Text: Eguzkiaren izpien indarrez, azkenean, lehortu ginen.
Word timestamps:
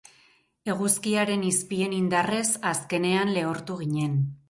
Eguzkiaren 0.73 1.45
izpien 1.51 1.95
indarrez, 1.99 2.43
azkenean, 2.73 3.39
lehortu 3.41 3.83
ginen. 3.87 4.23